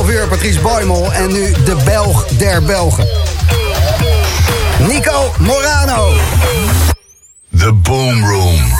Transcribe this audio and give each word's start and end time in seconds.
11 0.00 0.12
uur 0.12 0.28
Patrice 0.28 0.60
Boymel 0.60 1.12
en 1.12 1.28
nu 1.32 1.52
de 1.64 1.76
Belg 1.84 2.38
der 2.38 2.62
Belgen. 2.62 3.06
Nico 4.78 5.34
Morano. 5.38 6.12
The 7.58 7.72
Boom 7.72 8.24
Room. 8.24 8.79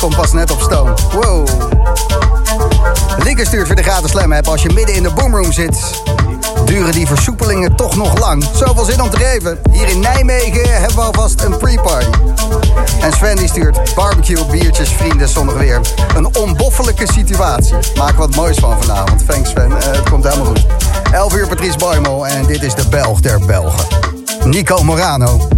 Komt 0.00 0.16
pas 0.16 0.32
net 0.32 0.50
op 0.50 0.60
stoom. 0.60 0.94
Wow. 1.12 1.48
Lieke 3.24 3.46
stuurt 3.46 3.66
weer 3.66 3.76
de 3.76 3.82
gratis 3.82 4.10
slam 4.10 4.32
app 4.32 4.48
als 4.48 4.62
je 4.62 4.70
midden 4.72 4.94
in 4.94 5.02
de 5.02 5.10
boomroom 5.10 5.52
zit. 5.52 6.02
Duren 6.64 6.92
die 6.92 7.06
versoepelingen 7.06 7.76
toch 7.76 7.96
nog 7.96 8.18
lang? 8.18 8.44
Zoveel 8.54 8.84
zin 8.84 9.02
om 9.02 9.10
te 9.10 9.16
geven. 9.16 9.58
Hier 9.70 9.88
in 9.88 10.00
Nijmegen 10.00 10.80
hebben 10.80 10.94
we 10.94 11.00
alvast 11.00 11.42
een 11.42 11.56
pre-party. 11.56 12.06
En 13.00 13.12
Sven 13.12 13.36
die 13.36 13.48
stuurt 13.48 13.94
barbecue, 13.94 14.44
biertjes, 14.44 14.88
vrienden, 14.88 15.28
zonnig 15.28 15.54
weer. 15.54 15.80
Een 16.16 16.36
onboffelijke 16.36 17.12
situatie. 17.12 17.74
Maak 17.96 18.16
wat 18.16 18.34
moois 18.34 18.58
van 18.58 18.82
vanavond. 18.82 19.26
Thanks 19.26 19.50
Sven, 19.50 19.70
uh, 19.70 19.76
het 19.80 20.10
komt 20.10 20.24
helemaal 20.24 20.46
goed. 20.46 20.66
11 21.12 21.34
uur 21.34 21.48
Patrice 21.48 21.78
Boymel 21.78 22.26
en 22.26 22.46
dit 22.46 22.62
is 22.62 22.74
de 22.74 22.88
Belg 22.88 23.20
der 23.20 23.38
Belgen. 23.46 23.86
Nico 24.44 24.82
Morano. 24.82 25.48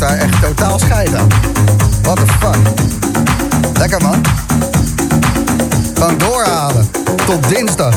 Daar 0.00 0.18
echt 0.18 0.42
totaal 0.42 0.78
scheid 0.78 1.14
aan. 1.14 1.26
What 2.02 2.16
the 2.16 2.26
fuck. 2.26 2.56
Lekker 3.78 4.02
man. 4.02 4.20
Gewoon 5.94 6.18
doorhalen. 6.18 6.90
Tot 7.26 7.48
dinsdag. 7.48 7.94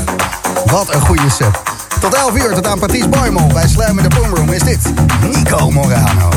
Wat 0.66 0.93
een 0.93 1.01
goede 1.01 1.30
set. 1.30 1.62
Tot 1.99 2.14
11 2.14 2.36
uur, 2.36 2.54
tot 2.54 2.68
aan 2.68 2.80
Patrice 2.80 3.08
Boymel 3.08 3.47
bij 3.47 3.68
Slam 3.68 3.97
in 3.97 4.10
de 4.10 4.16
Boomroom 4.16 4.49
is 4.49 4.64
dit 4.64 4.93
Nico 5.22 5.72
Morano. 5.72 6.30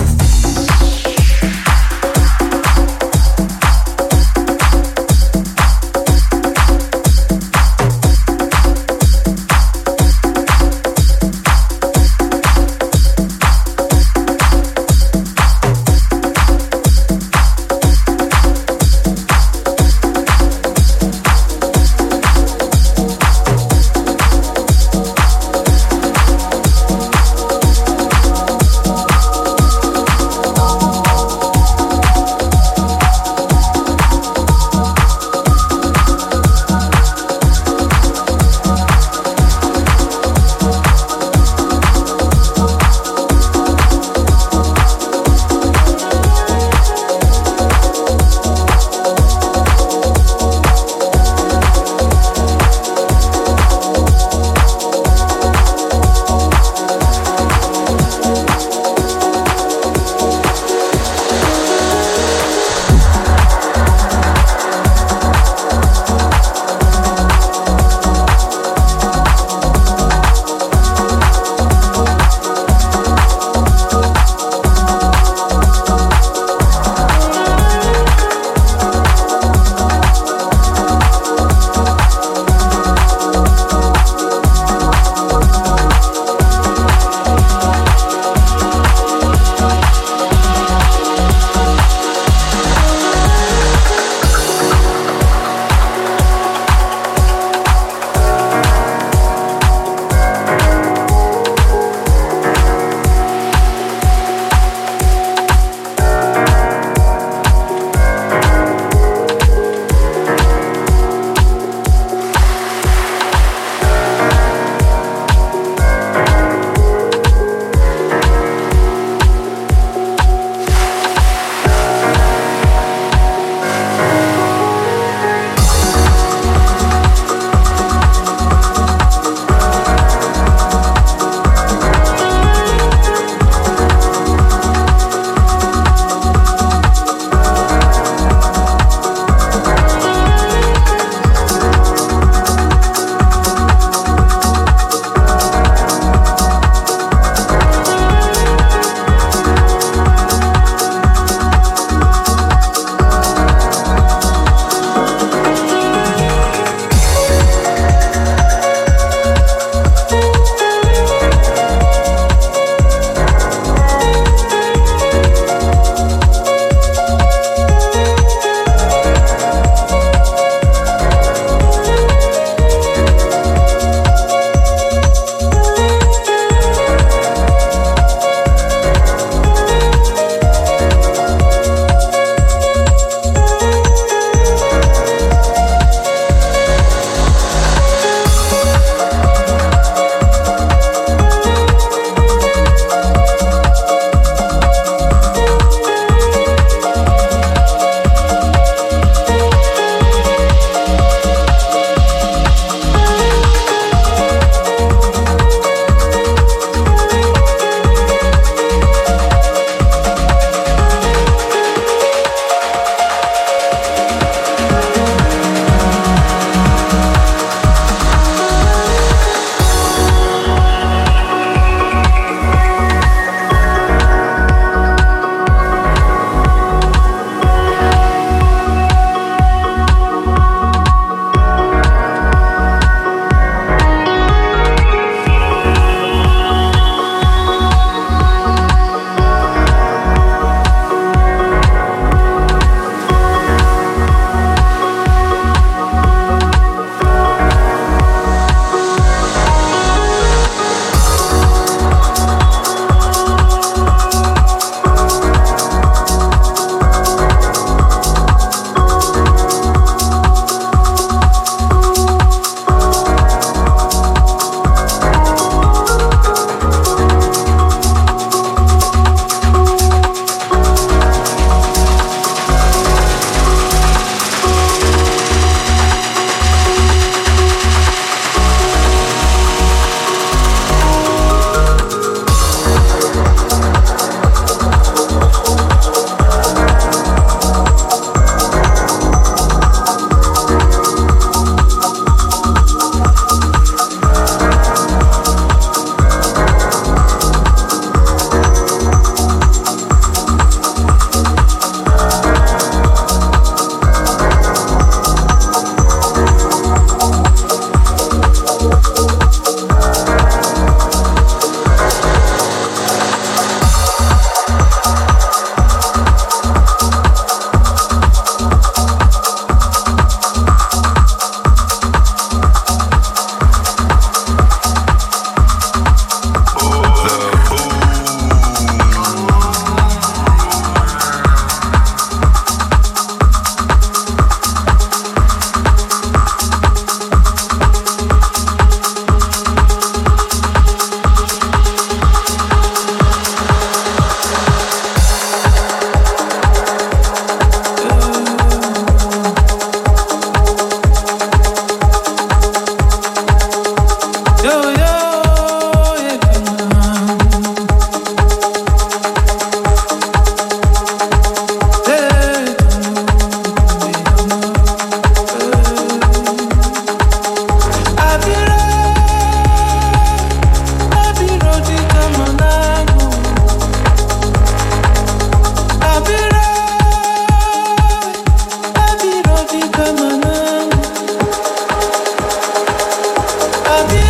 love 383.76 383.92
you. 383.92 384.05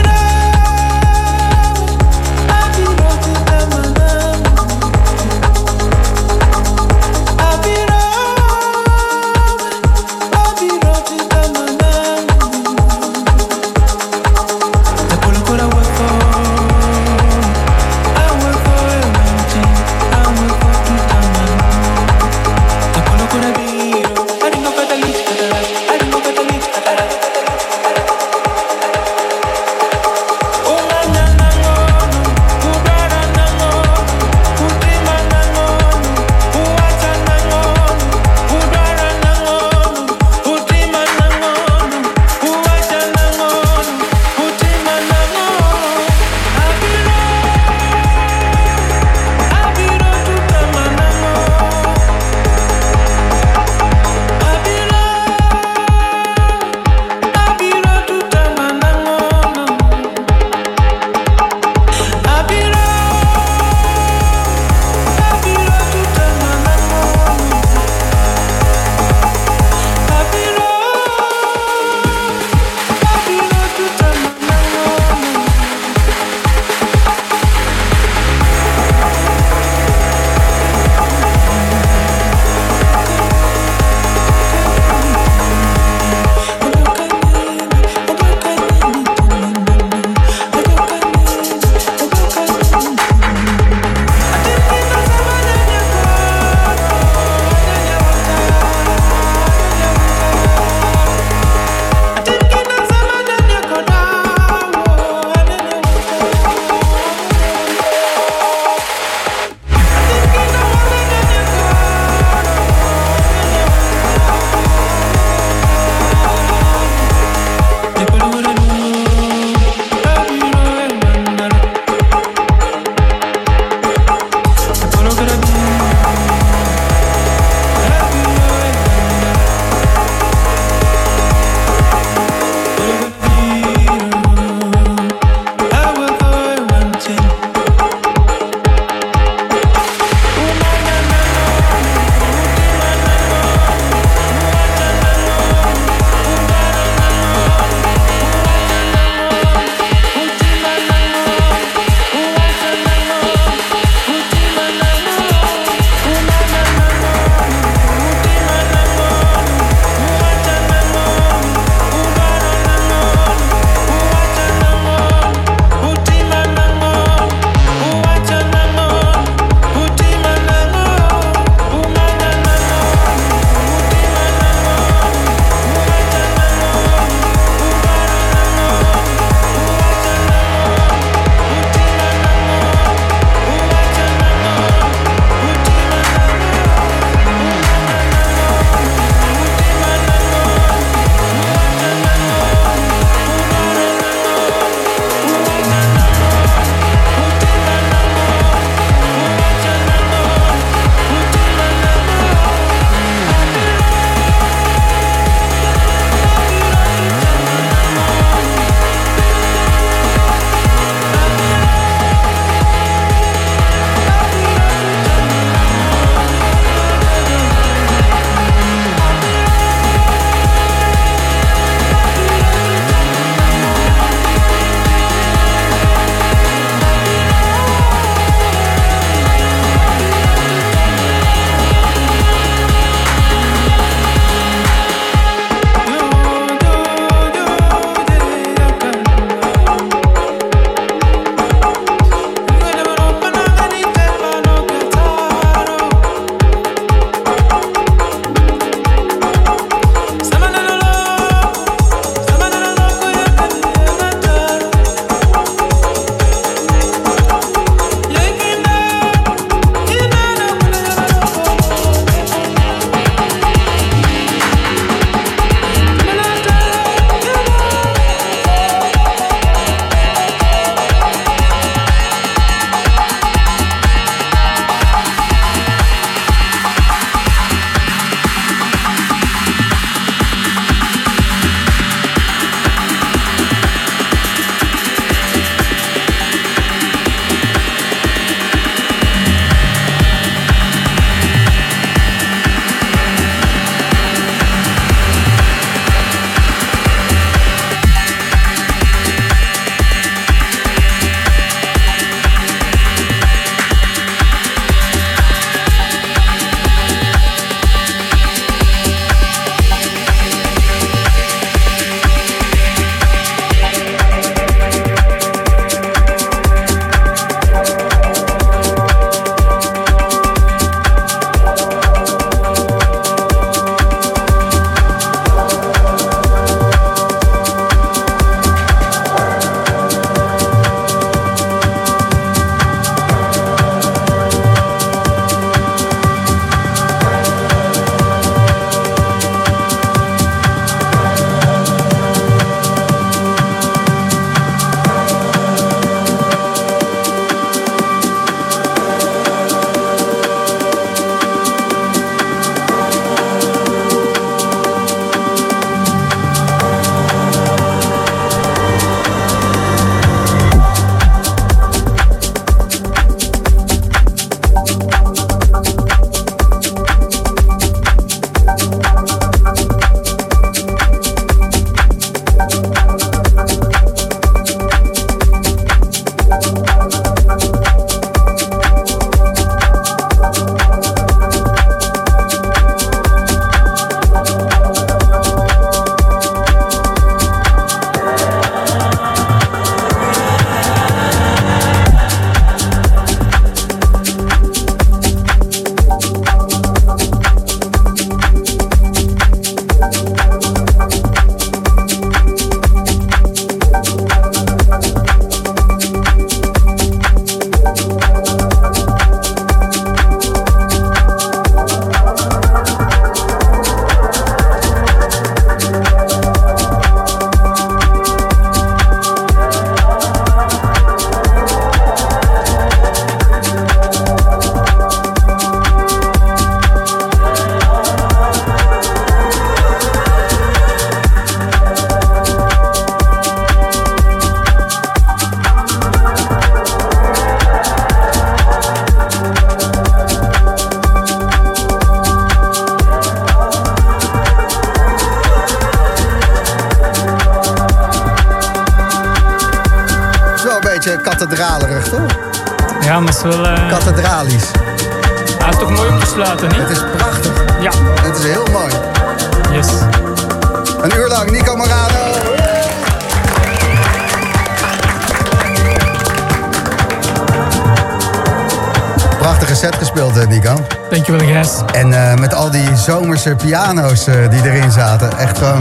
Eh, 474.05 474.15
die 474.31 474.51
erin 474.51 474.71
zaten. 474.73 475.19
Echt 475.19 475.39
gewoon... 475.39 475.59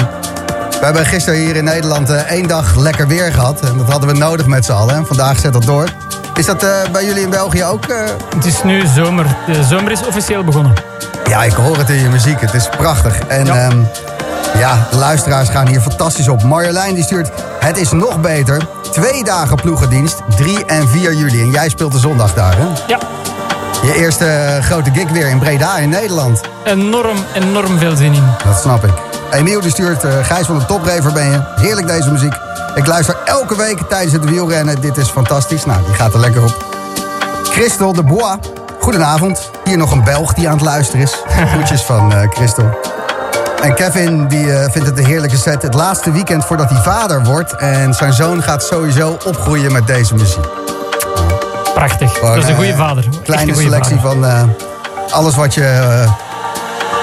We 0.80 0.86
hebben 0.92 1.06
gisteren 1.06 1.40
hier 1.40 1.56
in 1.56 1.64
Nederland 1.64 2.10
eh, 2.10 2.16
één 2.32 2.48
dag 2.48 2.76
lekker 2.76 3.08
weer 3.08 3.34
gehad. 3.34 3.60
En 3.60 3.78
dat 3.78 3.90
hadden 3.92 4.10
we 4.10 4.18
nodig 4.18 4.46
met 4.46 4.66
z'n 4.66 4.72
allen. 4.72 4.96
En 4.96 5.06
vandaag 5.06 5.40
zet 5.40 5.54
dat 5.54 5.64
door. 5.64 5.88
Is 6.36 6.46
dat 6.46 6.64
eh, 6.64 6.70
bij 6.92 7.06
jullie 7.06 7.24
in 7.24 7.30
België 7.30 7.64
ook? 7.64 7.86
eh? 7.86 7.98
Het 8.36 8.46
is 8.46 8.64
nu 8.64 8.86
zomer. 8.96 9.26
De 9.46 9.64
zomer 9.64 9.92
is 9.92 10.06
officieel 10.06 10.44
begonnen. 10.44 10.74
Ja, 11.30 11.44
ik 11.44 11.54
hoor 11.54 11.78
het 11.78 11.90
in 11.90 12.00
je 12.02 12.10
muziek. 12.10 12.42
Het 12.42 12.54
is 12.54 12.70
prachtig. 12.70 13.20
En 13.20 13.46
Ja. 13.46 13.56
ja. 13.56 13.70
ja, 14.58 14.88
de 14.92 14.98
luisteraars 14.98 15.50
gaan 15.50 15.68
hier 15.68 15.82
fantastisch 15.82 16.28
op. 16.28 16.44
Marjolein 16.44 16.94
die 16.96 17.04
stuurt, 17.04 17.30
het 17.60 17.78
is 17.78 17.92
nog 17.92 18.22
beter. 18.22 18.62
Twee 18.92 19.24
dagen 19.24 19.56
ploegendienst, 19.56 20.22
3 20.36 20.66
en 20.66 20.88
4 20.90 21.14
juli. 21.14 21.42
En 21.42 21.50
jij 21.50 21.70
speelt 21.70 21.92
de 21.92 22.00
zondag 22.00 22.34
daar, 22.34 22.58
hè? 22.58 22.66
Ja, 22.88 22.98
Je 23.86 23.96
eerste 23.96 24.26
eh, 24.26 24.64
grote 24.64 24.92
gig 24.94 25.10
weer 25.10 25.28
in 25.28 25.40
Breda 25.40 25.78
in 25.78 25.90
Nederland. 25.90 26.42
enorm, 26.64 27.18
enorm 27.34 27.78
veel 27.78 27.96
zin 27.96 28.14
in. 28.14 28.24
Dat 28.46 28.60
snap 28.60 28.84
ik. 28.84 28.94
Emiel 29.32 29.62
die 29.62 29.72
stuurt, 29.72 30.04
eh, 30.04 30.12
Gijs 30.22 30.46
van 30.46 30.60
de 30.60 30.66
Toprever 30.66 31.12
ben 31.14 31.32
je. 31.32 31.40
Heerlijk 31.56 31.88
deze 31.88 32.12
muziek. 32.12 32.34
Ik 32.76 32.88
luister 32.88 33.18
elke 33.26 33.58
week 33.58 33.82
tijdens 33.90 34.14
het 34.14 34.26
wielrennen. 34.30 34.82
Dit 34.82 34.98
is 34.98 35.10
fantastisch. 35.10 35.66
Nou, 35.66 35.84
die 35.86 35.94
gaat 35.94 36.14
er 36.14 36.20
lekker 36.20 36.44
op. 36.44 36.66
Christel 37.44 37.94
de 37.94 38.04
Bois. 38.04 38.36
Goedenavond. 38.80 39.52
Hier 39.64 39.78
nog 39.78 39.92
een 39.92 40.04
Belg 40.04 40.34
die 40.34 40.48
aan 40.48 40.56
het 40.56 40.66
luisteren 40.66 41.02
is. 41.02 41.24
Groetjes 41.54 41.82
van 41.82 42.14
eh 42.14 42.30
Christel. 42.30 42.80
En 43.62 43.74
Kevin 43.76 44.28
die 44.28 44.46
vindt 44.72 44.88
het 44.88 44.98
een 44.98 45.06
heerlijke 45.06 45.38
set. 45.38 45.62
Het 45.62 45.74
laatste 45.74 46.12
weekend 46.12 46.46
voordat 46.46 46.70
hij 46.70 46.82
vader 46.82 47.24
wordt. 47.24 47.56
En 47.56 47.94
zijn 47.94 48.14
zoon 48.14 48.44
gaat 48.44 48.64
sowieso 48.64 49.18
opgroeien 49.26 49.72
met 49.72 49.88
deze 49.88 50.14
muziek. 50.14 50.65
Prachtig. 51.76 52.20
Dat 52.20 52.36
is 52.38 52.48
een 52.48 52.56
goede 52.56 52.72
eh, 52.72 52.78
vader. 52.78 53.04
Kleine 53.24 53.52
een 53.52 53.58
selectie 53.58 53.96
vader. 53.96 54.12
van 54.12 54.26
eh, 54.26 54.44
alles 55.12 55.36
wat 55.36 55.54
je, 55.54 55.64
eh, 55.66 56.12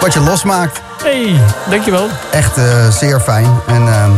wat 0.01 0.13
je 0.13 0.21
losmaakt. 0.21 0.81
Hey, 1.03 1.41
dankjewel. 1.71 2.07
Echt 2.31 2.57
eh, 2.57 2.89
zeer 2.89 3.21
fijn. 3.21 3.47
En 3.67 3.89
ehm, 3.89 4.11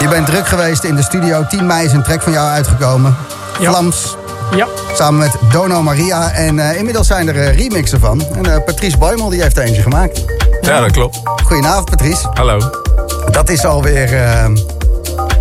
je 0.00 0.08
bent 0.08 0.26
druk 0.26 0.46
geweest 0.48 0.84
in 0.84 0.96
de 0.96 1.02
studio. 1.02 1.44
10 1.48 1.66
mei 1.66 1.84
is 1.86 1.92
een 1.92 2.02
track 2.02 2.22
van 2.22 2.32
jou 2.32 2.48
uitgekomen. 2.48 3.16
Ja. 3.60 3.70
Vlaams, 3.70 4.16
Ja, 4.56 4.66
samen 4.94 5.18
met 5.18 5.32
Dono 5.52 5.82
Maria. 5.82 6.30
En 6.30 6.58
eh, 6.58 6.76
inmiddels 6.78 7.06
zijn 7.06 7.28
er 7.28 7.54
remixen 7.54 8.00
van. 8.00 8.24
En 8.36 8.52
eh, 8.54 8.64
Patrice 8.64 8.98
Boymel 8.98 9.28
die 9.28 9.42
heeft 9.42 9.56
er 9.58 9.62
eentje 9.64 9.82
gemaakt. 9.82 10.24
Ja, 10.60 10.80
dat 10.80 10.90
klopt. 10.90 11.18
Goedenavond 11.44 11.84
Patrice. 11.90 12.28
Hallo. 12.34 12.60
Dat 13.30 13.48
is 13.48 13.64
alweer 13.64 14.14
eh, 14.24 14.44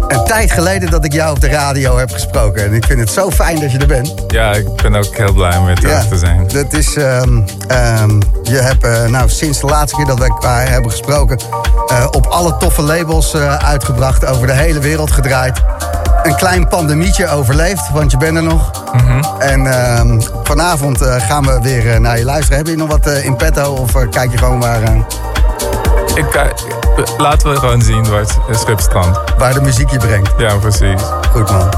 een 0.07 0.23
tijd 0.23 0.51
geleden 0.51 0.89
dat 0.89 1.05
ik 1.05 1.13
jou 1.13 1.31
op 1.31 1.41
de 1.41 1.47
radio 1.47 1.97
heb 1.97 2.11
gesproken. 2.11 2.63
En 2.63 2.73
ik 2.73 2.85
vind 2.85 2.99
het 2.99 3.09
zo 3.09 3.31
fijn 3.31 3.59
dat 3.59 3.71
je 3.71 3.77
er 3.77 3.87
bent. 3.87 4.13
Ja, 4.27 4.53
ik 4.53 4.75
ben 4.75 4.95
ook 4.95 5.15
heel 5.17 5.33
blij 5.33 5.57
om 5.57 5.65
weer 5.65 5.75
terug 5.75 6.07
te 6.07 6.17
zijn. 6.17 6.47
Dat 6.47 6.73
is, 6.73 6.95
ehm, 6.95 7.41
ehm, 7.67 8.19
je 8.43 8.57
hebt 8.57 8.83
eh, 8.83 9.05
nou, 9.05 9.29
sinds 9.29 9.59
de 9.59 9.67
laatste 9.67 9.97
keer 9.97 10.05
dat 10.05 10.19
we 10.19 10.25
elkaar 10.25 10.69
hebben 10.69 10.91
gesproken... 10.91 11.37
eh, 11.87 12.07
op 12.11 12.25
alle 12.25 12.57
toffe 12.57 12.81
labels 12.81 13.33
eh, 13.33 13.55
uitgebracht, 13.55 14.25
over 14.25 14.47
de 14.47 14.53
hele 14.53 14.79
wereld 14.79 15.11
gedraaid. 15.11 15.61
Een 16.23 16.35
klein 16.35 16.67
pandemietje 16.67 17.29
overleefd, 17.29 17.89
want 17.91 18.11
je 18.11 18.17
bent 18.17 18.37
er 18.37 18.43
nog. 18.43 18.71
En 19.39 19.67
ehm, 19.67 20.19
vanavond 20.43 21.01
gaan 21.01 21.45
we 21.45 21.59
weer 21.61 22.01
naar 22.01 22.17
je 22.17 22.25
luisteren. 22.25 22.57
Heb 22.57 22.67
je 22.67 22.75
nog 22.75 22.89
wat 22.89 23.07
in 23.07 23.35
petto 23.35 23.73
of 23.73 23.91
kijk 24.09 24.31
je 24.31 24.37
gewoon 24.37 24.59
waar, 24.59 24.81
eh, 24.83 24.95
Ik, 26.15 26.86
laten 27.17 27.49
we 27.49 27.55
gewoon 27.59 27.81
zien 27.81 28.09
waar 28.09 28.19
het 28.19 28.59
schip 28.59 28.79
strandt. 28.79 29.19
waar 29.37 29.53
de 29.53 29.61
muziek 29.61 29.89
je 29.89 29.97
brengt? 29.97 30.31
Ja, 30.37 30.55
precies. 30.55 31.01
Goed 31.31 31.51
man. 31.51 31.69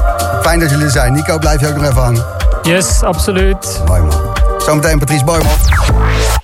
Fijn 0.42 0.60
dat 0.60 0.70
jullie 0.70 0.84
er 0.84 0.90
zijn. 0.90 1.12
Nico, 1.12 1.38
blijf 1.38 1.60
je 1.60 1.68
ook 1.68 1.74
nog 1.74 1.84
even 1.84 2.02
hangen? 2.02 2.24
yes, 2.62 3.02
absoluut. 3.02 3.82
Mooi 3.86 4.00
man. 4.02 4.20
Zometeen 4.58 4.98
Patrice 4.98 5.24
Boymel. 5.24 5.50